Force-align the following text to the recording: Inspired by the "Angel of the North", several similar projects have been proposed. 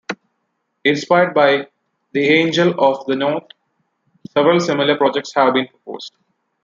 Inspired 0.83 1.35
by 1.35 1.67
the 2.13 2.27
"Angel 2.27 2.73
of 2.83 3.05
the 3.05 3.15
North", 3.15 3.43
several 4.33 4.59
similar 4.59 4.97
projects 4.97 5.31
have 5.35 5.53
been 5.53 5.67
proposed. 5.67 6.15